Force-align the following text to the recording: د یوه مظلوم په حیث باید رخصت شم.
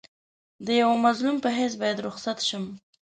د 0.65 0.67
یوه 0.81 0.95
مظلوم 1.05 1.37
په 1.43 1.49
حیث 1.57 1.73
باید 1.81 2.03
رخصت 2.07 2.37
شم. 2.47 2.65